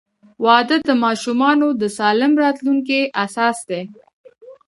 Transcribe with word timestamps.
•واده 0.45 0.75
د 0.89 0.91
ماشومانو 1.05 1.67
د 1.81 1.83
سالم 1.97 2.33
راتلونکي 2.43 2.99
اساس 3.25 3.57
دی. 3.69 3.81